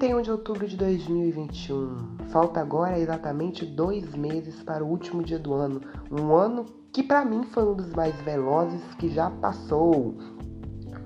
[0.00, 2.16] 31 de outubro de 2021.
[2.30, 5.82] Falta agora exatamente dois meses para o último dia do ano.
[6.10, 10.16] Um ano que para mim foi um dos mais velozes que já passou.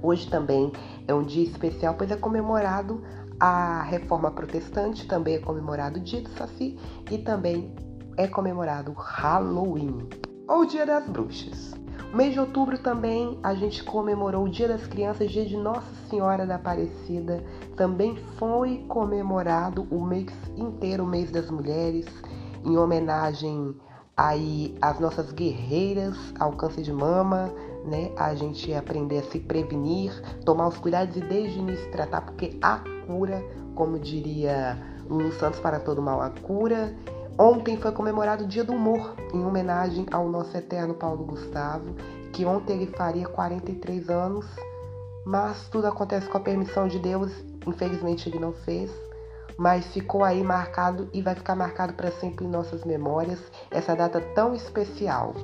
[0.00, 0.70] Hoje também
[1.08, 3.02] é um dia especial, pois é comemorado
[3.40, 6.78] a reforma protestante, também é comemorado o dia do Saci
[7.10, 7.74] e também
[8.16, 10.08] é comemorado Halloween,
[10.46, 11.74] ou o Dia das Bruxas.
[12.12, 15.92] No mês de outubro também a gente comemorou o Dia das Crianças, Dia de Nossa
[16.08, 17.44] Senhora da Aparecida.
[17.76, 22.06] Também foi comemorado o mês inteiro, o mês das mulheres,
[22.64, 23.74] em homenagem
[24.16, 27.52] aí às nossas guerreiras ao câncer de mama,
[27.84, 28.12] né?
[28.16, 30.12] A gente aprender a se prevenir,
[30.44, 34.78] tomar os cuidados e desde o início tratar, porque a cura, como diria
[35.08, 36.94] Lulu Santos para todo mal, a cura
[37.36, 41.92] Ontem foi comemorado o Dia do Humor, em homenagem ao nosso eterno Paulo Gustavo,
[42.32, 44.46] que ontem ele faria 43 anos,
[45.26, 47.32] mas tudo acontece com a permissão de Deus,
[47.66, 48.90] infelizmente ele não fez,
[49.56, 53.40] mas ficou aí marcado e vai ficar marcado para sempre em nossas memórias
[53.70, 55.34] essa data tão especial.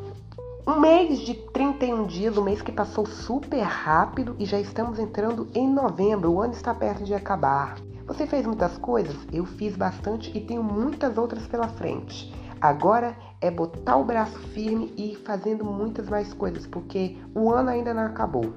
[0.67, 5.49] Um mês de 31 dias, um mês que passou super rápido e já estamos entrando
[5.55, 7.77] em novembro, o ano está perto de acabar.
[8.07, 9.17] Você fez muitas coisas?
[9.33, 12.35] Eu fiz bastante e tenho muitas outras pela frente.
[12.61, 17.71] Agora é botar o braço firme e ir fazendo muitas mais coisas, porque o ano
[17.71, 18.53] ainda não acabou.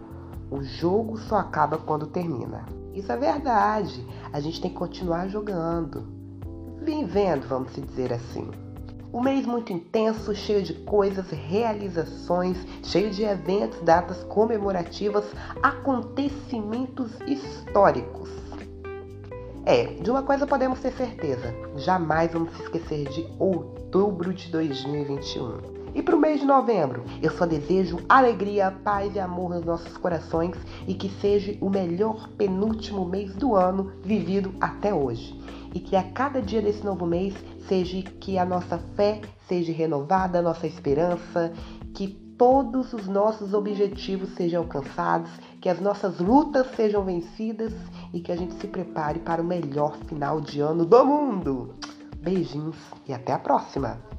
[0.51, 2.65] O jogo só acaba quando termina.
[2.93, 4.05] Isso é verdade.
[4.31, 6.07] A gente tem que continuar jogando.
[6.81, 8.49] Vivendo, vamos dizer assim.
[9.11, 15.25] Um mês muito intenso, cheio de coisas, realizações, cheio de eventos, datas comemorativas,
[15.61, 18.29] acontecimentos históricos.
[19.65, 25.82] É, de uma coisa podemos ter certeza: jamais vamos se esquecer de outubro de 2021.
[25.95, 29.95] E para o mês de novembro, eu só desejo alegria, paz e amor nos nossos
[29.97, 30.55] corações
[30.87, 35.39] e que seja o melhor penúltimo mês do ano vivido até hoje.
[35.71, 37.35] E que a cada dia desse novo mês
[37.67, 41.53] seja que a nossa fé seja renovada, a nossa esperança,
[41.93, 45.29] que todos os nossos objetivos sejam alcançados,
[45.61, 47.71] que as nossas lutas sejam vencidas
[48.11, 51.75] e que a gente se prepare para o melhor final de ano do mundo.
[52.17, 52.77] Beijinhos
[53.07, 54.12] e até a próxima!